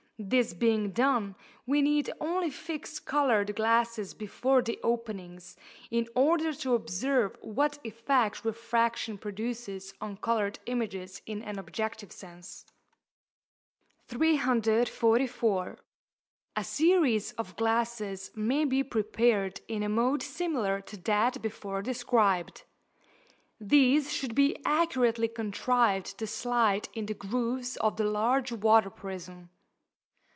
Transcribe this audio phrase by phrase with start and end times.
[0.23, 1.33] This being done,
[1.65, 5.57] we need only fix coloured glasses before the openings,
[5.89, 12.67] in order to observe what effect refraction produces on coloured images in an objective sense.
[14.09, 15.79] 344.
[16.55, 22.57] A series of glasses may be prepared in a mode similar to that before described
[23.57, 28.91] (284); these should be accurately contrived to slide in the grooves of the large water
[28.91, 29.49] prism.